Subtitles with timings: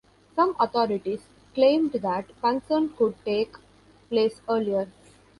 [0.35, 3.53] Some authorities claimed that consent could take
[4.09, 4.87] place earlier.